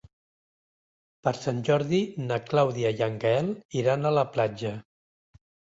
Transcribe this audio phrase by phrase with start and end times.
[1.27, 2.01] Per Sant Jordi
[2.31, 3.55] na Clàudia i en Gaël
[3.85, 4.77] iran a la platja.